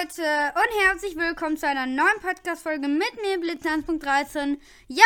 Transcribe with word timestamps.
Leute 0.00 0.22
und 0.22 0.86
herzlich 0.86 1.14
willkommen 1.16 1.56
zu 1.56 1.68
einer 1.68 1.86
neuen 1.86 2.20
Podcast-Folge 2.20 2.88
mit 2.88 3.14
mir, 3.22 3.38
Blitz 3.38 3.64
1.13. 3.64 4.58
Ja, 4.88 5.04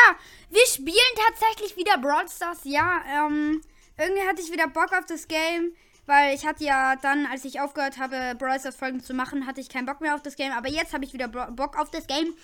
wir 0.50 0.66
spielen 0.66 0.96
tatsächlich 1.26 1.76
wieder 1.76 1.98
Brawl 1.98 2.28
Stars. 2.28 2.60
Ja, 2.62 3.02
ähm, 3.06 3.60
irgendwie 3.98 4.26
hatte 4.26 4.40
ich 4.40 4.52
wieder 4.52 4.68
Bock 4.68 4.92
auf 4.92 5.04
das 5.06 5.26
Game, 5.28 5.72
weil 6.06 6.34
ich 6.34 6.46
hatte 6.46 6.64
ja 6.64 6.96
dann, 6.96 7.26
als 7.26 7.44
ich 7.44 7.60
aufgehört 7.60 7.98
habe, 7.98 8.34
Brawl 8.38 8.58
Stars 8.60 8.76
Folgen 8.76 9.00
zu 9.00 9.14
machen, 9.14 9.46
hatte 9.46 9.60
ich 9.60 9.68
keinen 9.68 9.84
Bock 9.84 10.00
mehr 10.00 10.14
auf 10.14 10.22
das 10.22 10.36
Game. 10.36 10.52
Aber 10.52 10.68
jetzt 10.68 10.94
habe 10.94 11.04
ich 11.04 11.12
wieder 11.12 11.28
Bock 11.28 11.76
auf 11.76 11.90
das 11.90 12.06
Game. 12.06 12.34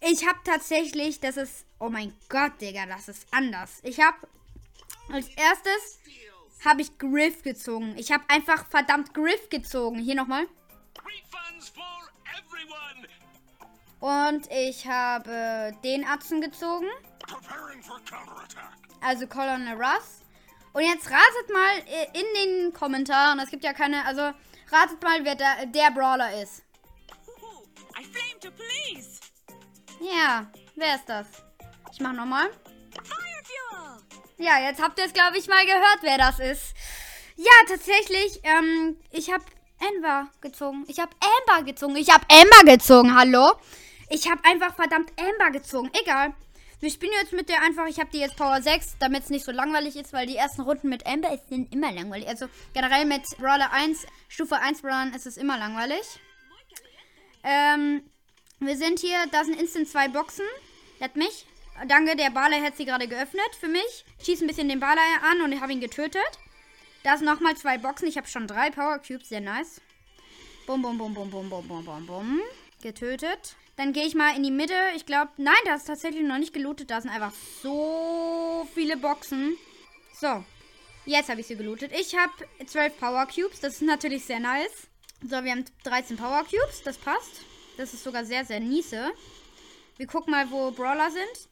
Ich 0.00 0.26
habe 0.26 0.38
tatsächlich, 0.44 1.20
das 1.20 1.36
ist, 1.36 1.64
oh 1.78 1.88
mein 1.88 2.12
Gott, 2.28 2.60
Digga, 2.60 2.86
das 2.86 3.08
ist 3.08 3.26
anders. 3.30 3.78
Ich 3.82 4.00
habe 4.00 4.16
als 5.10 5.28
erstes 5.28 6.00
habe 6.64 6.82
ich 6.82 6.98
Griff 6.98 7.42
gezogen. 7.42 7.94
Ich 7.96 8.12
habe 8.12 8.24
einfach 8.28 8.66
verdammt 8.66 9.14
Griff 9.14 9.48
gezogen. 9.48 9.98
Hier 9.98 10.16
nochmal. 10.16 10.46
Und 14.00 14.50
ich 14.50 14.86
habe 14.86 15.72
den 15.82 16.06
Atzen 16.06 16.40
gezogen. 16.40 16.86
Also 19.00 19.26
Colonel 19.26 19.74
Russ. 19.74 20.20
Und 20.74 20.82
jetzt 20.82 21.08
ratet 21.08 21.50
mal 21.52 21.78
in 22.12 22.24
den 22.34 22.72
Kommentaren, 22.72 23.38
es 23.38 23.48
gibt 23.48 23.64
ja 23.64 23.72
keine, 23.72 24.04
also 24.04 24.22
ratet 24.72 25.02
mal, 25.02 25.24
wer 25.24 25.36
der, 25.36 25.66
der 25.66 25.90
Brawler 25.92 26.42
ist. 26.42 26.62
Ja, 30.00 30.50
wer 30.74 30.96
ist 30.96 31.08
das? 31.08 31.26
Ich 31.92 32.00
mach 32.00 32.12
nochmal. 32.12 32.50
Ja, 34.36 34.58
jetzt 34.60 34.82
habt 34.82 34.98
ihr 34.98 35.06
es, 35.06 35.12
glaube 35.12 35.38
ich, 35.38 35.46
mal 35.46 35.64
gehört, 35.64 35.98
wer 36.02 36.18
das 36.18 36.40
ist. 36.40 36.74
Ja, 37.36 37.52
tatsächlich, 37.68 38.40
ähm, 38.42 38.98
ich 39.10 39.32
habe 39.32 39.44
Amber 39.80 40.30
gezogen. 40.40 40.84
Ich 40.88 40.98
habe 40.98 41.12
Amber 41.20 41.64
gezogen. 41.64 41.96
Ich 41.96 42.10
habe 42.10 42.24
Amber 42.28 42.72
gezogen. 42.72 43.14
Hallo? 43.14 43.52
Ich 44.08 44.30
habe 44.30 44.44
einfach 44.44 44.74
verdammt 44.74 45.12
Amber 45.18 45.50
gezogen. 45.50 45.90
Egal. 46.00 46.34
Wir 46.80 46.90
spielen 46.90 47.12
jetzt 47.20 47.32
mit 47.32 47.48
der 47.48 47.62
einfach. 47.62 47.86
Ich 47.86 47.98
habe 47.98 48.10
die 48.12 48.18
jetzt 48.18 48.36
Power 48.36 48.60
6, 48.60 48.96
damit 48.98 49.24
es 49.24 49.30
nicht 49.30 49.44
so 49.44 49.52
langweilig 49.52 49.96
ist, 49.96 50.12
weil 50.12 50.26
die 50.26 50.36
ersten 50.36 50.62
Runden 50.62 50.88
mit 50.88 51.06
Amber 51.06 51.38
sind 51.48 51.72
immer 51.72 51.92
langweilig. 51.92 52.28
Also 52.28 52.46
generell 52.74 53.06
mit 53.06 53.22
Brawler 53.38 53.72
1, 53.72 54.06
Stufe 54.28 54.58
1 54.58 54.82
Brawlern 54.82 55.14
ist 55.14 55.26
es 55.26 55.36
immer 55.36 55.58
langweilig. 55.58 56.02
Ähm, 57.42 58.02
wir 58.60 58.76
sind 58.76 58.98
hier. 59.00 59.18
Da 59.30 59.44
sind 59.44 59.60
instant 59.60 59.88
zwei 59.88 60.08
Boxen. 60.08 60.46
Let 61.00 61.16
mich. 61.16 61.46
Danke, 61.88 62.16
der 62.16 62.30
Baler 62.30 62.62
hat 62.62 62.76
sie 62.76 62.84
gerade 62.84 63.08
geöffnet 63.08 63.50
für 63.58 63.68
mich. 63.68 64.04
Schieß 64.24 64.40
ein 64.40 64.46
bisschen 64.46 64.68
den 64.68 64.80
Baler 64.80 65.00
an 65.30 65.42
und 65.42 65.52
ich 65.52 65.60
habe 65.60 65.72
ihn 65.72 65.80
getötet. 65.80 66.22
Da 67.04 67.18
sind 67.18 67.26
nochmal 67.26 67.54
zwei 67.54 67.76
Boxen. 67.76 68.08
Ich 68.08 68.16
habe 68.16 68.26
schon 68.26 68.48
drei 68.48 68.70
Power 68.70 68.98
Cubes. 68.98 69.28
Sehr 69.28 69.42
nice. 69.42 69.80
Bum, 70.66 70.80
bum, 70.80 70.96
bum, 70.96 71.12
bum, 71.12 71.30
bum, 71.30 71.50
bum, 71.50 71.68
bum, 71.68 71.84
bum, 71.84 72.06
bum. 72.06 72.40
Getötet. 72.82 73.56
Dann 73.76 73.92
gehe 73.92 74.06
ich 74.06 74.14
mal 74.14 74.34
in 74.34 74.42
die 74.42 74.50
Mitte. 74.50 74.74
Ich 74.96 75.04
glaube, 75.04 75.30
nein, 75.36 75.54
da 75.66 75.74
ist 75.74 75.84
tatsächlich 75.84 76.22
noch 76.22 76.38
nicht 76.38 76.54
gelootet. 76.54 76.90
Da 76.90 77.02
sind 77.02 77.10
einfach 77.10 77.32
so 77.62 78.66
viele 78.74 78.96
Boxen. 78.96 79.56
So. 80.18 80.42
Jetzt 81.04 81.28
habe 81.28 81.42
ich 81.42 81.46
sie 81.46 81.56
gelootet. 81.56 81.92
Ich 81.92 82.16
habe 82.16 82.32
12 82.64 82.98
Power 82.98 83.26
Cubes. 83.26 83.60
Das 83.60 83.74
ist 83.74 83.82
natürlich 83.82 84.24
sehr 84.24 84.40
nice. 84.40 84.88
So, 85.22 85.44
wir 85.44 85.50
haben 85.50 85.66
13 85.82 86.16
Power 86.16 86.42
Cubes. 86.44 86.82
Das 86.84 86.96
passt. 86.96 87.42
Das 87.76 87.92
ist 87.92 88.02
sogar 88.02 88.24
sehr, 88.24 88.46
sehr 88.46 88.60
niese. 88.60 89.12
Wir 89.98 90.06
gucken 90.06 90.30
mal, 90.30 90.50
wo 90.50 90.70
Brawler 90.70 91.10
sind. 91.10 91.48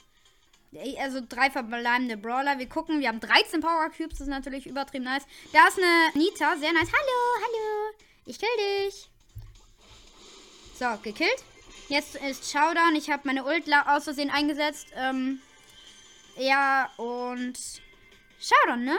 Also 0.98 1.20
drei 1.26 1.50
verbleibende 1.50 2.16
Brawler. 2.16 2.58
Wir 2.58 2.68
gucken, 2.68 3.00
wir 3.00 3.08
haben 3.08 3.20
13 3.20 3.60
Power 3.60 3.90
Cubes. 3.90 4.18
Das 4.18 4.22
ist 4.22 4.28
natürlich 4.28 4.66
übertrieben 4.66 5.04
nice. 5.04 5.26
Da 5.52 5.68
ist 5.68 5.78
eine 5.78 6.10
Nita. 6.14 6.56
Sehr 6.56 6.72
nice. 6.72 6.88
Hallo, 6.90 7.44
hallo. 7.44 7.94
Ich 8.24 8.38
kill 8.38 8.48
dich. 8.56 9.10
So, 10.78 10.86
gekillt. 11.02 11.44
Jetzt 11.88 12.16
ist 12.16 12.50
Showdown. 12.50 12.96
Ich 12.96 13.10
habe 13.10 13.22
meine 13.26 13.44
Ult 13.44 13.70
aus 13.86 14.04
Versehen 14.04 14.30
eingesetzt. 14.30 14.88
Ähm, 14.96 15.40
ja, 16.38 16.90
und 16.96 17.58
Showdown, 18.40 18.84
ne? 18.84 18.98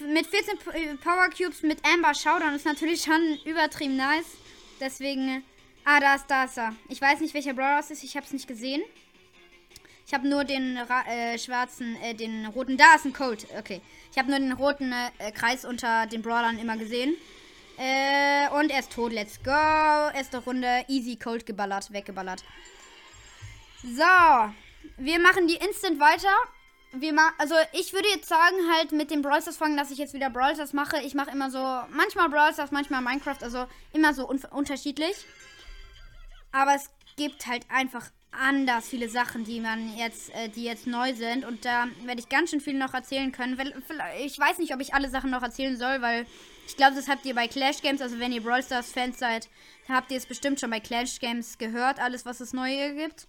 Mit 0.00 0.26
14 0.26 0.98
Power 0.98 1.30
Cubes 1.30 1.62
mit 1.62 1.78
Amber 1.86 2.14
Showdown 2.14 2.54
ist 2.54 2.66
natürlich 2.66 3.02
schon 3.02 3.38
übertrieben 3.44 3.96
nice. 3.96 4.26
Deswegen. 4.80 5.44
Ah, 5.84 6.00
da 6.00 6.16
ist, 6.16 6.26
da 6.26 6.44
ist 6.44 6.58
er. 6.58 6.74
Ich 6.88 7.00
weiß 7.00 7.20
nicht, 7.20 7.32
welcher 7.32 7.54
Brawler 7.54 7.78
es 7.78 7.92
ist. 7.92 8.02
Ich 8.02 8.16
habe 8.16 8.26
es 8.26 8.32
nicht 8.32 8.48
gesehen. 8.48 8.82
Ich 10.06 10.14
habe 10.14 10.28
nur 10.28 10.44
den 10.44 10.76
äh, 10.76 11.36
schwarzen, 11.36 11.96
äh, 12.00 12.14
den 12.14 12.46
roten. 12.46 12.76
Da 12.76 12.94
ist 12.94 13.04
ein 13.06 13.12
Cold. 13.12 13.46
Okay. 13.58 13.80
Ich 14.12 14.18
habe 14.18 14.30
nur 14.30 14.38
den 14.38 14.52
roten 14.52 14.92
äh, 14.92 15.32
Kreis 15.32 15.64
unter 15.64 16.06
den 16.06 16.22
Brawlern 16.22 16.58
immer 16.58 16.76
gesehen. 16.76 17.16
Äh, 17.76 18.48
und 18.50 18.70
er 18.70 18.80
ist 18.80 18.92
tot. 18.92 19.12
Let's 19.12 19.42
go. 19.42 19.50
Erste 19.50 20.38
Runde. 20.38 20.84
Easy 20.86 21.16
Cold 21.16 21.44
geballert. 21.44 21.92
Weggeballert. 21.92 22.44
So. 23.82 24.52
Wir 24.96 25.18
machen 25.18 25.48
die 25.48 25.56
instant 25.56 25.98
weiter. 25.98 26.34
Wir 26.92 27.12
ma 27.12 27.32
also 27.38 27.56
ich 27.72 27.92
würde 27.92 28.08
jetzt 28.08 28.28
sagen, 28.28 28.56
halt 28.72 28.92
mit 28.92 29.10
dem 29.10 29.22
Brawl 29.22 29.42
Stars 29.42 29.56
fangen, 29.56 29.76
dass 29.76 29.90
ich 29.90 29.98
jetzt 29.98 30.14
wieder 30.14 30.30
Brawl 30.30 30.54
Stars 30.54 30.72
mache. 30.72 31.00
Ich 31.02 31.14
mache 31.14 31.32
immer 31.32 31.50
so, 31.50 31.58
manchmal 31.90 32.28
Brawl 32.28 32.52
Stars, 32.52 32.70
manchmal 32.70 33.02
Minecraft, 33.02 33.42
also 33.42 33.66
immer 33.92 34.14
so 34.14 34.28
un 34.28 34.38
unterschiedlich. 34.52 35.16
Aber 36.52 36.76
es 36.76 36.90
gibt 37.16 37.46
halt 37.46 37.66
einfach 37.68 38.08
anders 38.38 38.88
viele 38.88 39.08
Sachen, 39.08 39.44
die 39.44 39.60
man 39.60 39.96
jetzt, 39.96 40.34
äh, 40.34 40.48
die 40.48 40.64
jetzt 40.64 40.86
neu 40.86 41.14
sind. 41.14 41.44
Und 41.44 41.64
da 41.64 41.86
werde 42.04 42.20
ich 42.20 42.28
ganz 42.28 42.50
schön 42.50 42.60
viel 42.60 42.74
noch 42.74 42.94
erzählen 42.94 43.32
können. 43.32 43.58
Ich 44.24 44.38
weiß 44.38 44.58
nicht, 44.58 44.74
ob 44.74 44.80
ich 44.80 44.94
alle 44.94 45.08
Sachen 45.10 45.30
noch 45.30 45.42
erzählen 45.42 45.76
soll, 45.76 46.02
weil 46.02 46.26
ich 46.66 46.76
glaube, 46.76 46.96
das 46.96 47.08
habt 47.08 47.24
ihr 47.26 47.34
bei 47.34 47.46
Clash 47.46 47.80
Games, 47.80 48.02
also 48.02 48.18
wenn 48.18 48.32
ihr 48.32 48.42
Brawl 48.42 48.62
Stars 48.62 48.90
Fans 48.90 49.18
seid, 49.18 49.48
habt 49.88 50.10
ihr 50.10 50.16
es 50.16 50.26
bestimmt 50.26 50.58
schon 50.58 50.70
bei 50.70 50.80
Clash 50.80 51.20
Games 51.20 51.58
gehört, 51.58 52.00
alles, 52.00 52.26
was 52.26 52.40
es 52.40 52.52
Neue 52.52 52.94
gibt. 52.94 53.26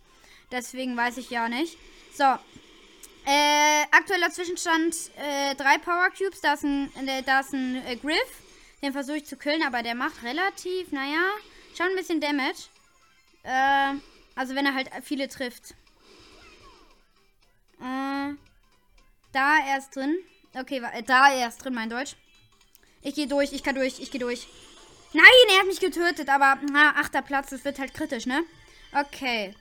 Deswegen 0.51 0.97
weiß 0.97 1.17
ich 1.17 1.29
ja 1.29 1.47
nicht. 1.47 1.77
So. 2.13 2.23
Äh, 2.23 3.83
aktueller 3.91 4.31
Zwischenstand, 4.31 4.95
äh, 5.17 5.53
drei 5.55 5.77
Power 5.77 6.09
Cubes. 6.17 6.39
Da 6.41 6.53
ist 6.53 6.63
ein, 6.63 6.89
äh, 7.05 7.21
da 7.23 7.41
ist 7.41 7.53
ein 7.53 7.85
äh, 7.85 7.97
Griff. 7.97 8.41
Den 8.81 8.93
versuche 8.93 9.17
ich 9.17 9.25
zu 9.25 9.35
killen, 9.35 9.63
aber 9.63 9.83
der 9.83 9.95
macht 9.95 10.23
relativ, 10.23 10.91
naja, 10.91 11.31
schon 11.75 11.87
ein 11.87 11.95
bisschen 11.95 12.21
Damage. 12.21 12.69
Äh, 13.43 13.95
also 14.37 14.55
wenn 14.55 14.65
er 14.65 14.73
halt 14.73 14.89
viele 15.03 15.27
trifft. 15.27 15.71
Äh, 17.79 18.33
da 19.33 19.57
er 19.67 19.77
ist 19.77 19.95
drin. 19.95 20.17
Okay, 20.53 20.81
äh, 20.93 21.03
da 21.03 21.31
er 21.31 21.49
ist 21.49 21.57
drin, 21.57 21.73
mein 21.73 21.89
Deutsch. 21.89 22.15
Ich 23.01 23.15
gehe 23.15 23.27
durch, 23.27 23.51
ich 23.53 23.63
kann 23.63 23.75
durch, 23.75 23.99
ich 23.99 24.11
gehe 24.11 24.21
durch. 24.21 24.47
Nein, 25.13 25.25
er 25.49 25.59
hat 25.59 25.67
mich 25.67 25.79
getötet, 25.79 26.29
aber 26.29 26.59
na, 26.71 26.95
achter 26.95 27.21
Platz, 27.21 27.49
das 27.49 27.65
wird 27.65 27.79
halt 27.79 27.93
kritisch, 27.93 28.25
ne? 28.25 28.43
Okay. 28.93 29.55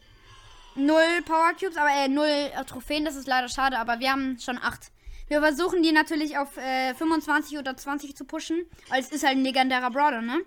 Null 0.74 1.22
Power 1.24 1.52
Cubes, 1.58 1.76
aber 1.76 1.90
äh, 1.90 2.08
null 2.08 2.26
äh, 2.26 2.64
Trophäen, 2.64 3.04
das 3.04 3.16
ist 3.16 3.26
leider 3.26 3.48
schade, 3.48 3.78
aber 3.78 3.98
wir 4.00 4.12
haben 4.12 4.38
schon 4.38 4.58
acht. 4.58 4.90
Wir 5.28 5.40
versuchen 5.40 5.82
die 5.82 5.92
natürlich 5.92 6.38
auf 6.38 6.56
äh, 6.56 6.94
25 6.94 7.58
oder 7.58 7.76
20 7.76 8.14
zu 8.14 8.24
pushen, 8.24 8.66
es 8.96 9.10
ist 9.10 9.24
halt 9.24 9.38
ein 9.38 9.44
legendärer 9.44 9.90
Brawler, 9.90 10.22
ne? 10.22 10.44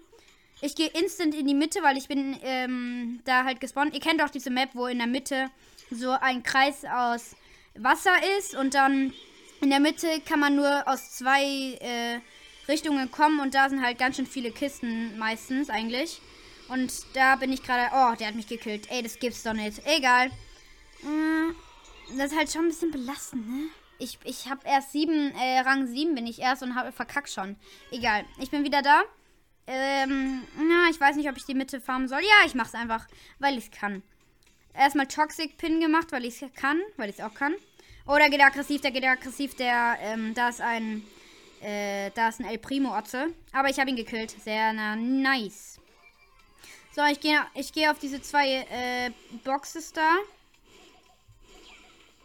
Ich 0.62 0.76
gehe 0.76 0.88
instant 0.88 1.34
in 1.36 1.48
die 1.48 1.54
Mitte, 1.54 1.82
weil 1.84 1.98
ich 1.98 2.08
bin 2.08 2.38
ähm, 2.44 3.22
da 3.26 3.46
halt 3.46 3.62
gespawnt. 3.62 3.94
Ihr 3.94 4.02
kennt 4.02 4.22
auch 4.22 4.30
diese 4.30 4.50
Map, 4.50 4.70
wo 4.74 4.88
in 4.88 4.98
der 4.98 5.08
Mitte 5.08 5.50
so 5.90 6.12
ein 6.12 6.44
Kreis 6.44 6.84
aus 6.86 7.36
Wasser 7.76 8.16
ist 8.38 8.56
und 8.56 8.74
dann 8.74 9.14
in 9.62 9.70
der 9.70 9.80
Mitte 9.80 10.08
kann 10.26 10.40
man 10.40 10.56
nur 10.56 10.88
aus 10.88 11.12
zwei 11.12 11.44
äh, 11.80 12.20
Richtungen 12.68 13.10
kommen 13.12 13.40
und 13.40 13.54
da 13.56 13.70
sind 13.70 13.82
halt 13.84 13.98
ganz 13.98 14.18
schön 14.18 14.28
viele 14.28 14.52
Kisten 14.52 15.18
meistens 15.18 15.70
eigentlich. 15.70 16.22
Und 16.70 16.92
da 17.14 17.36
bin 17.36 17.52
ich 17.52 17.64
gerade. 17.64 17.90
Oh, 17.94 18.16
der 18.16 18.28
hat 18.28 18.36
mich 18.36 18.48
gekillt. 18.48 18.90
Ey, 18.92 19.02
das 19.02 19.18
gibt's 19.18 19.44
doch 19.44 19.54
nicht. 19.54 19.82
Egal. 19.86 20.28
Äh, 21.02 22.18
das 22.18 22.32
ist 22.32 22.38
halt 22.38 22.52
schon 22.52 22.66
ein 22.66 22.70
bisschen 22.70 22.92
belastend, 22.92 23.50
ne? 23.50 23.70
Ich, 23.98 24.18
ich 24.24 24.50
habe 24.50 24.62
erst 24.66 24.94
sieben, 24.94 25.34
äh, 25.36 25.60
Rang 25.60 25.86
7 25.88 26.16
bin 26.16 26.26
ich 26.26 26.40
erst 26.40 26.64
und 26.64 26.76
habe 26.76 26.92
verkackt 26.92 27.30
schon. 27.30 27.58
Egal. 27.92 28.24
Ich 28.40 28.50
bin 28.50 28.64
wieder 28.64 28.82
da. 28.82 29.02
Ähm, 29.72 30.42
na, 30.58 30.90
ich 30.90 31.00
weiß 31.00 31.16
nicht, 31.16 31.30
ob 31.30 31.38
ich 31.38 31.46
die 31.46 31.54
Mitte 31.54 31.80
farmen 31.80 32.08
soll. 32.08 32.22
Ja, 32.22 32.46
ich 32.48 32.56
mach's 32.56 32.74
einfach, 32.74 33.08
weil 33.38 33.56
ich's 33.56 33.70
kann. 33.70 34.02
Erstmal 34.74 35.06
Toxic 35.06 35.58
Pin 35.60 35.80
gemacht, 35.80 36.12
weil 36.12 36.26
ich's 36.26 36.44
kann, 36.56 36.82
weil 36.98 37.12
ich's 37.12 37.20
auch 37.20 37.36
kann. 37.36 37.54
Oder 38.08 38.32
geht 38.32 38.42
aggressiv, 38.42 38.82
der 38.82 38.90
geht 38.90 39.06
aggressiv, 39.06 39.56
der, 39.58 40.00
ähm, 40.02 40.34
da 40.34 40.50
ist 40.50 40.60
ein, 40.60 41.06
äh, 41.62 42.10
da 42.16 42.30
ist 42.30 42.40
ein 42.40 42.48
El 42.48 42.58
Primo 42.58 42.98
Otze. 42.98 43.28
Aber 43.54 43.70
ich 43.70 43.80
habe 43.80 43.92
ihn 43.92 43.96
gekillt. 43.96 44.32
Sehr 44.44 44.74
na, 44.74 44.96
nice. 44.96 45.80
So, 46.96 47.04
ich 47.04 47.20
gehe 47.20 47.40
ich 47.54 47.72
geh 47.72 47.90
auf 47.90 48.00
diese 48.00 48.24
zwei, 48.24 48.66
äh, 48.72 49.12
Boxes 49.44 49.94
da. 49.94 50.16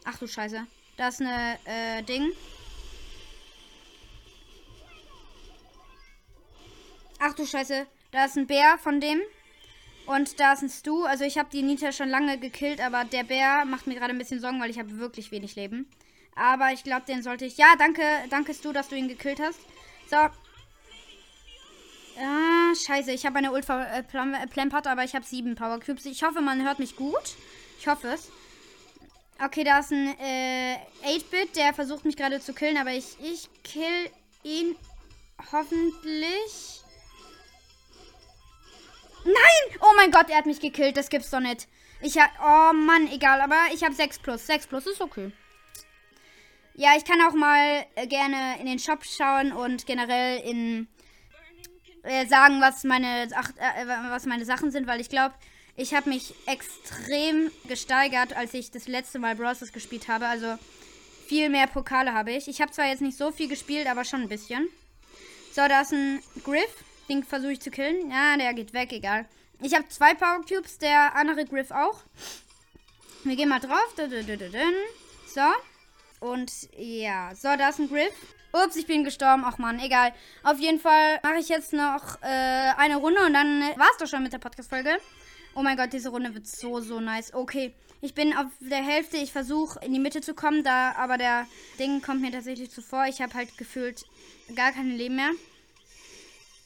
Ach 0.07 0.17
du 0.19 0.27
Scheiße. 0.27 0.67
Da 0.97 1.09
ist 1.09 1.21
eine, 1.21 1.59
äh, 1.67 2.03
Ding. 2.05 2.33
Ach 7.27 7.33
du 7.33 7.47
Scheiße. 7.47 7.87
Da 8.11 8.27
ist 8.27 8.37
ein 8.37 8.47
Bär 8.47 8.77
von 8.77 9.01
dem. 9.01 9.19
Und 10.05 10.39
da 10.41 10.53
ist 10.53 10.61
ein 10.61 10.69
Stu. 10.69 11.05
Also 11.05 11.25
ich 11.25 11.39
habe 11.39 11.49
die 11.51 11.63
Nita 11.63 11.91
schon 11.91 12.11
lange 12.11 12.37
gekillt, 12.39 12.83
aber 12.83 13.05
der 13.05 13.25
Bär 13.25 13.65
macht 13.65 13.87
mir 13.87 13.95
gerade 13.95 14.11
ein 14.11 14.19
bisschen 14.19 14.41
Sorgen, 14.41 14.61
weil 14.61 14.69
ich 14.69 14.79
habe 14.79 14.99
wirklich 14.99 15.31
wenig 15.31 15.57
Leben. 15.57 15.89
Aber 16.37 16.73
ich 16.73 16.85
glaube, 16.85 17.07
den 17.07 17.23
sollte 17.23 17.47
ich... 17.47 17.57
Ja, 17.57 17.77
danke, 17.79 18.03
danke 18.29 18.53
Stu, 18.53 18.73
dass 18.73 18.89
du 18.89 18.97
ihn 18.97 19.09
gekillt 19.09 19.41
hast. 19.41 19.59
So. 20.11 20.17
Ah, 22.21 22.75
scheiße. 22.75 23.13
Ich 23.13 23.25
habe 23.25 23.39
eine 23.39 23.53
Ultra 23.53 23.87
äh, 23.87 24.03
Plampert, 24.03 24.87
aber 24.87 25.05
ich 25.05 25.15
habe 25.15 25.25
sieben 25.25 25.55
Power 25.55 25.81
Cubes. 25.81 26.05
Ich 26.05 26.23
hoffe, 26.23 26.43
man 26.43 26.63
hört 26.63 26.79
mich 26.79 26.95
gut. 26.95 27.37
Ich 27.79 27.87
hoffe 27.89 28.09
es. 28.09 28.31
Okay, 29.43 29.65
da 29.65 29.79
ist 29.79 29.93
ein 29.93 30.15
äh, 30.21 30.77
8-Bit, 31.07 31.57
der 31.57 31.73
versucht 31.73 32.05
mich 32.05 32.19
gerade 32.19 32.39
zu 32.41 32.53
killen, 32.53 32.77
aber 32.77 32.93
ich, 32.93 33.17
ich 33.19 33.49
kill 33.63 34.11
ihn 34.43 34.77
hoffentlich. 35.51 36.84
Nein! 39.25 39.79
Oh 39.81 39.93
mein 39.97 40.11
Gott, 40.11 40.31
er 40.31 40.39
hat 40.39 40.47
mich 40.47 40.61
gekillt. 40.61 40.97
Das 40.97 41.09
gibt's 41.09 41.31
doch 41.31 41.41
nicht. 41.41 41.67
Ich 42.01 42.19
hab. 42.19 42.31
Oh 42.41 42.75
Mann, 42.75 43.11
egal. 43.11 43.41
Aber 43.41 43.57
ich 43.73 43.83
habe 43.83 43.95
6 43.95 44.19
plus. 44.19 44.47
6 44.47 44.67
plus 44.67 44.87
ist 44.87 45.01
okay. 45.01 45.33
Ja, 46.75 46.97
ich 46.97 47.05
kann 47.05 47.21
auch 47.23 47.35
mal 47.35 47.87
äh, 47.95 48.07
gerne 48.07 48.59
in 48.61 48.67
den 48.67 48.79
Shop 48.79 49.05
schauen 49.05 49.53
und 49.53 49.87
generell 49.87 50.41
in 50.41 50.89
äh, 52.03 52.27
sagen, 52.27 52.61
was 52.61 52.85
meine, 52.85 53.29
ach, 53.35 53.51
äh, 53.57 53.87
was 54.11 54.27
meine 54.27 54.45
Sachen 54.45 54.71
sind, 54.71 54.87
weil 54.87 55.01
ich 55.01 55.09
glaube, 55.09 55.35
ich 55.77 55.95
habe 55.95 56.09
mich 56.09 56.35
extrem 56.47 57.51
gesteigert, 57.69 58.37
als 58.37 58.55
ich 58.55 58.71
das 58.71 58.87
letzte 58.87 59.19
Mal 59.19 59.35
Bros. 59.37 59.61
gespielt 59.73 60.09
habe. 60.09 60.27
Also 60.27 60.59
viel 61.27 61.49
mehr 61.49 61.67
Pokale 61.67 62.13
habe 62.13 62.33
ich. 62.33 62.49
Ich 62.49 62.61
habe 62.61 62.71
zwar 62.73 62.87
jetzt 62.87 63.03
nicht 63.03 63.17
so 63.17 63.33
viel 63.33 63.49
gespielt, 63.49 63.87
aber 63.87 64.05
schon 64.05 64.23
ein 64.23 64.29
bisschen. 64.29 64.69
So, 65.53 65.67
da 65.67 65.81
ist 65.81 65.93
ein 65.93 66.23
Griff. 66.45 66.85
Den 67.09 67.23
versuche 67.23 67.53
ich 67.53 67.61
zu 67.61 67.71
killen. 67.71 68.11
Ja, 68.11 68.37
der 68.37 68.55
geht 68.55 68.73
weg, 68.73 68.93
egal. 68.93 69.27
Ich 69.61 69.75
habe 69.75 69.89
zwei 69.89 70.15
Power 70.15 70.41
Cubes, 70.47 70.79
der 70.79 71.15
andere 71.17 71.45
Griff 71.45 71.71
auch. 71.71 72.03
Wir 73.25 73.37
gehen 73.37 73.49
mal 73.49 73.61
drauf. 73.61 73.95
So. 75.27 75.41
Und 76.21 76.53
ja, 76.77 77.35
so, 77.35 77.49
da 77.57 77.69
ist 77.69 77.79
ein 77.79 77.89
Griff. 77.89 78.15
Ups, 78.53 78.77
ich 78.77 78.87
bin 78.87 79.05
gestorben. 79.05 79.43
Ach 79.45 79.59
man, 79.59 79.81
egal. 79.81 80.13
Auf 80.43 80.59
jeden 80.61 80.79
Fall 80.79 81.19
mache 81.23 81.39
ich 81.39 81.49
jetzt 81.49 81.73
noch 81.73 82.23
äh, 82.23 82.73
eine 82.77 82.97
Runde 82.97 83.25
und 83.25 83.35
dann 83.35 83.63
äh, 83.63 83.77
war 83.77 83.89
es 83.93 83.99
doch 83.99 84.07
schon 84.07 84.23
mit 84.23 84.33
der 84.33 84.39
Podcast-Folge. 84.39 84.99
Oh 85.55 85.63
mein 85.63 85.77
Gott, 85.77 85.93
diese 85.93 86.11
Runde 86.11 86.35
wird 86.35 86.47
so, 86.47 86.81
so 86.81 87.01
nice. 87.01 87.35
Okay, 87.35 87.75
ich 88.01 88.15
bin 88.15 88.37
auf 88.37 88.47
der 88.61 88.83
Hälfte. 88.83 89.17
Ich 89.17 89.33
versuche 89.33 89.85
in 89.85 89.93
die 89.93 89.99
Mitte 89.99 90.21
zu 90.21 90.35
kommen, 90.35 90.63
da 90.63 90.93
aber 90.97 91.19
der 91.19 91.47
Ding 91.79 92.01
kommt 92.01 92.21
mir 92.21 92.31
tatsächlich 92.31 92.71
zuvor. 92.71 93.07
Ich 93.07 93.21
habe 93.21 93.35
halt 93.35 93.57
gefühlt 93.59 94.05
gar 94.55 94.73
kein 94.73 94.91
Leben 94.91 95.17
mehr. 95.17 95.31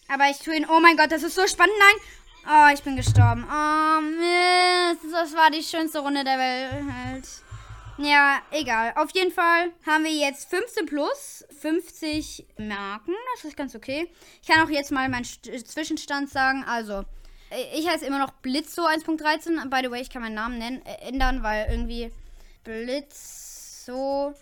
Aber 0.09 0.31
ich 0.31 0.39
tue 0.39 0.57
ihn. 0.57 0.67
Oh 0.69 0.81
mein 0.81 0.97
Gott, 0.97 1.13
das 1.13 1.23
ist 1.23 1.35
so 1.35 1.47
spannend. 1.47 1.75
Nein. 1.79 1.95
Oh, 2.51 2.75
ich 2.75 2.83
bin 2.83 2.97
gestorben. 2.97 3.45
Oh, 3.45 4.01
Mist. 4.01 5.13
Das 5.13 5.35
war 5.35 5.51
die 5.51 5.63
schönste 5.63 5.99
Runde 5.99 6.25
der 6.25 6.39
Welt. 6.39 7.29
Ja, 7.99 8.41
egal. 8.53 8.93
Auf 8.97 9.11
jeden 9.13 9.33
Fall 9.33 9.73
haben 9.85 10.05
wir 10.05 10.13
jetzt 10.13 10.49
15 10.49 10.87
plus 10.87 11.45
50 11.61 12.47
Marken. 12.59 13.13
Das 13.35 13.45
ist 13.45 13.57
ganz 13.57 13.75
okay. 13.75 14.09
Ich 14.41 14.49
kann 14.49 14.65
auch 14.65 14.71
jetzt 14.71 14.93
mal 14.93 15.09
meinen 15.09 15.25
Zwischenstand 15.25 16.31
sagen. 16.31 16.65
Also, 16.65 17.05
ich 17.75 17.89
heiße 17.89 18.07
immer 18.07 18.19
noch 18.19 18.31
Blitzo 18.31 18.87
1.13. 18.87 19.69
By 19.69 19.81
the 19.83 19.91
way, 19.91 20.01
ich 20.01 20.11
kann 20.11 20.23
meinen 20.23 20.35
Namen 20.35 20.59
nennen, 20.59 20.81
äh, 20.87 21.09
ändern, 21.09 21.43
weil 21.43 21.67
irgendwie 21.71 22.13
Blitzo 22.63 24.35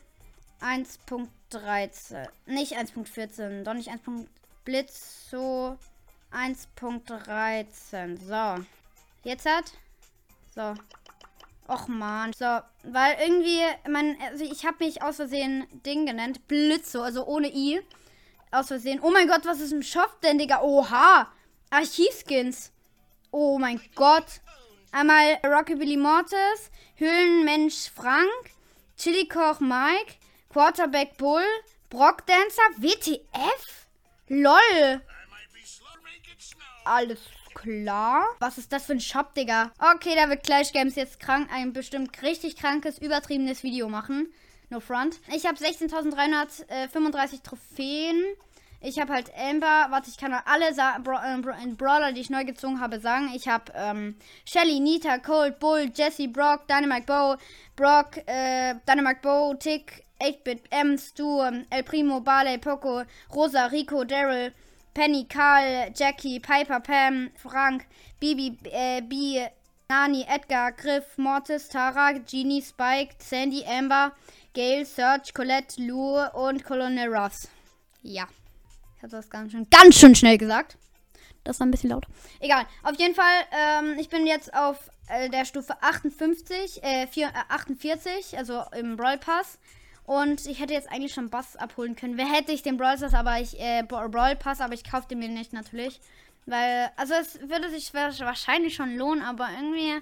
1.13. 0.60 2.28
Nicht 2.46 2.78
1.14, 2.78 3.62
doch 3.62 3.74
nicht 3.74 3.88
1. 3.88 4.00
Blitzo 4.66 5.78
1.13. 6.32 8.18
So. 8.18 8.64
Jetzt 9.22 9.46
hat. 9.46 9.72
So. 10.54 10.74
Och 11.68 11.88
man. 11.88 12.32
So, 12.32 12.60
weil 12.82 13.16
irgendwie, 13.20 13.62
man, 13.88 14.16
also 14.20 14.44
ich 14.44 14.66
habe 14.66 14.84
mich 14.84 15.02
aus 15.02 15.16
Versehen 15.16 15.66
Ding 15.86 16.04
genannt. 16.04 16.46
Blitzo, 16.48 17.00
also 17.02 17.24
ohne 17.26 17.48
I. 17.48 17.80
Aus 18.50 18.66
Versehen. 18.66 19.00
Oh 19.00 19.10
mein 19.10 19.28
Gott, 19.28 19.46
was 19.46 19.60
ist 19.60 19.72
ein 19.72 19.82
Shop 19.84 20.20
denn, 20.22 20.38
Digga? 20.38 20.60
Oha. 20.62 21.32
Archivskins. 21.70 22.72
Oh 23.30 23.58
mein 23.58 23.80
Gott. 23.94 24.40
Einmal 24.90 25.38
Rockabilly 25.44 25.96
Mortis, 25.96 26.70
Höhlenmensch 26.96 27.90
Frank, 27.94 28.30
Chili 28.96 29.28
Koch 29.28 29.60
Mike, 29.60 30.14
Quarterback 30.48 31.16
Bull, 31.19 31.44
Brock 31.88 32.26
Dancer, 32.26 32.62
WTF? 32.78 33.85
LOL. 34.28 35.00
Alles 36.84 37.20
klar. 37.55 38.25
Was 38.38 38.58
ist 38.58 38.73
das 38.73 38.87
für 38.87 38.93
ein 38.93 39.00
Shop, 39.00 39.34
Digga? 39.34 39.73
Okay, 39.78 40.14
da 40.17 40.28
wird 40.28 40.44
Clash 40.44 40.73
Games 40.73 40.94
jetzt 40.94 41.20
krank, 41.20 41.49
ein 41.52 41.73
bestimmt 41.73 42.23
richtig 42.23 42.56
krankes, 42.56 42.99
übertriebenes 42.99 43.62
Video 43.62 43.88
machen. 43.88 44.32
No 44.69 44.81
front. 44.81 45.20
Ich 45.32 45.46
habe 45.46 45.56
16.335 45.56 47.43
Trophäen. 47.43 48.25
Ich 48.81 48.99
habe 48.99 49.12
halt 49.12 49.31
Amber. 49.37 49.87
Warte, 49.90 50.11
ich 50.11 50.17
kann 50.17 50.32
mal 50.32 50.43
alle 50.44 50.75
Sa 50.75 50.99
Bra 50.99 51.34
äh, 51.34 51.40
Bra 51.40 51.56
Brawler, 51.76 52.12
die 52.12 52.20
ich 52.20 52.31
neu 52.31 52.44
gezogen 52.44 52.81
habe, 52.81 53.00
sagen. 53.00 53.31
Ich 53.34 53.49
habe 53.49 53.72
ähm, 53.75 54.17
Shelly, 54.44 54.81
Nita, 54.81 55.19
Cold, 55.19 55.58
Bull, 55.58 55.90
Jesse, 55.94 56.29
Brock, 56.29 56.67
Dynamite 56.69 57.06
Bow, 57.06 57.37
Brock, 57.75 58.19
äh, 58.26 58.75
Dynamite 58.88 59.20
Bow, 59.22 59.55
Tick, 59.55 60.06
8-Bit, 60.20 60.64
M, 60.70 60.96
Stu, 60.98 61.40
El 61.70 61.82
Primo, 61.82 62.20
Barley, 62.20 62.58
Poco, 62.58 63.04
Rosa, 63.34 63.66
Rico, 63.70 64.04
Daryl, 64.04 64.52
Penny, 64.94 65.24
Karl, 65.24 65.90
Jackie, 65.94 66.40
Piper, 66.40 66.80
Pam, 66.80 67.30
Frank, 67.36 67.86
Bibi, 68.18 68.58
äh, 68.72 69.02
B, 69.02 69.46
Nani, 69.88 70.24
Edgar, 70.28 70.72
Griff, 70.72 71.16
Mortis, 71.16 71.68
Tara, 71.68 72.12
Genie, 72.12 72.62
Spike, 72.62 73.14
Sandy, 73.18 73.64
Amber, 73.64 74.12
Gail, 74.54 74.84
Serge, 74.84 75.32
Colette, 75.34 75.80
Lou 75.82 76.19
und 76.32 76.64
Colonel 76.64 77.14
Ross. 77.14 77.48
Ja. 78.02 78.26
Ich 78.96 79.02
habe 79.02 79.10
das 79.10 79.28
ganz 79.28 79.52
schön, 79.52 79.66
ganz 79.70 79.96
schön 79.96 80.14
schnell 80.14 80.38
gesagt. 80.38 80.78
Das 81.44 81.60
war 81.60 81.66
ein 81.66 81.70
bisschen 81.70 81.90
laut. 81.90 82.06
Egal. 82.40 82.66
Auf 82.82 82.98
jeden 82.98 83.14
Fall, 83.14 83.44
ähm, 83.52 83.96
ich 83.98 84.08
bin 84.08 84.26
jetzt 84.26 84.52
auf 84.54 84.90
äh, 85.08 85.28
der 85.28 85.44
Stufe 85.44 85.80
58, 85.80 86.82
äh, 86.82 87.06
4, 87.06 87.28
äh, 87.28 87.30
48, 87.48 88.36
also 88.36 88.64
im 88.76 88.96
Brawl 88.96 89.19
Pass. 89.19 89.58
Und 90.06 90.47
ich 90.47 90.61
hätte 90.61 90.73
jetzt 90.73 90.91
eigentlich 90.91 91.12
schon 91.12 91.31
Boss 91.31 91.56
abholen 91.56 91.97
können. 91.97 92.17
Wer 92.17 92.32
hätte 92.32 92.53
ich 92.53 92.62
den 92.62 92.76
Brawl 92.76 92.97
Pass, 92.97 93.12
aber 93.12 93.41
ich, 93.41 93.61
äh, 93.61 93.82
Brawl 93.82 94.37
Pass, 94.37 94.61
aber 94.61 94.75
ich 94.75 94.88
kaufe 94.88 95.08
den 95.08 95.19
mir 95.19 95.29
nicht 95.29 95.53
natürlich. 95.53 96.00
Weil, 96.47 96.91
also 96.97 97.14
es 97.14 97.41
würde 97.49 97.69
sich 97.70 97.93
wahrscheinlich 97.93 98.76
schon 98.76 98.97
lohnen, 98.97 99.23
aber 99.23 99.49
irgendwie 99.50 100.00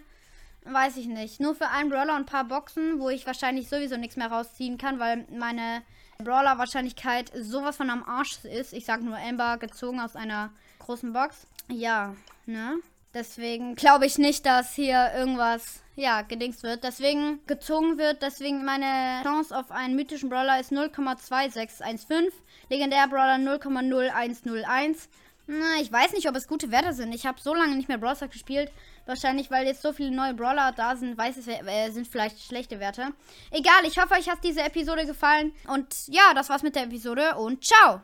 weiß 0.65 0.99
ich 0.99 1.07
nicht. 1.07 1.41
Nur 1.41 1.55
für 1.55 1.69
einen 1.69 1.89
Brawler 1.89 2.15
und 2.15 2.23
ein 2.23 2.27
paar 2.27 2.45
Boxen, 2.45 3.01
wo 3.01 3.09
ich 3.09 3.27
wahrscheinlich 3.27 3.69
sowieso 3.69 3.97
nichts 3.97 4.17
mehr 4.17 4.31
rausziehen 4.31 4.79
kann, 4.79 4.99
weil 4.99 5.27
meine 5.31 5.83
Brawler-Wahrscheinlichkeit 6.19 7.33
sowas 7.35 7.77
von 7.77 7.91
am 7.91 8.05
Arsch 8.05 8.45
ist. 8.45 8.73
Ich 8.73 8.85
sag 8.85 9.03
nur 9.03 9.17
Amber 9.17 9.57
gezogen 9.59 10.01
aus 10.01 10.17
einer 10.17 10.51
großen 10.81 11.13
Box. 11.13 11.47
Ja, 11.69 12.15
ne? 12.47 12.79
Deswegen 13.15 13.77
glaube 13.77 14.07
ich 14.07 14.19
nicht, 14.19 14.45
dass 14.45 14.75
hier 14.75 15.13
irgendwas, 15.17 15.83
ja, 15.95 16.23
gedingst 16.23 16.65
wird. 16.65 16.83
Deswegen 16.83 17.41
gezogen 17.47 17.97
wird. 17.97 18.23
Deswegen 18.23 18.65
meine 18.65 19.23
Chance 19.23 19.57
auf 19.57 19.71
einen 19.71 19.95
mythischen 19.95 20.29
Brawler 20.29 20.59
ist 20.61 20.73
0,2615. 20.73 22.33
Legendär 22.69 23.07
Brawler 23.09 23.37
0,0101. 23.37 25.09
Na, 25.47 25.81
ich 25.81 25.93
weiß 25.93 26.13
nicht, 26.15 26.29
ob 26.29 26.35
es 26.37 26.49
gute 26.49 26.71
Werte 26.71 26.95
sind. 26.95 27.15
Ich 27.15 27.27
habe 27.27 27.41
so 27.41 27.55
lange 27.55 27.77
nicht 27.77 27.89
mehr 27.89 27.99
Brawl 27.99 28.17
Stars 28.17 28.31
gespielt. 28.31 28.73
Wahrscheinlich, 29.05 29.51
weil 29.51 29.67
jetzt 29.67 29.83
so 29.83 29.93
viele 29.93 30.11
neue 30.11 30.33
Brawler 30.33 30.73
da 30.73 30.97
sind, 30.97 31.19
weiß 31.19 31.37
es, 31.37 31.47
äh, 31.47 31.91
sind 31.91 32.09
vielleicht 32.09 32.41
schlechte 32.41 32.81
Werte. 32.81 33.09
Egal, 33.51 33.85
ich 33.85 33.99
hoffe, 33.99 34.15
euch 34.15 34.31
hat 34.31 34.43
diese 34.43 34.63
Episode 34.63 35.05
gefallen. 35.05 35.53
Und 35.69 36.09
ja, 36.09 36.33
das 36.35 36.49
war's 36.49 36.63
mit 36.63 36.75
der 36.75 36.85
Episode 36.85 37.37
und 37.37 37.63
ciao! 37.63 38.01